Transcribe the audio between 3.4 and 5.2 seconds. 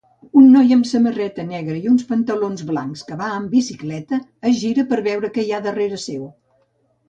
bicicleta es gira per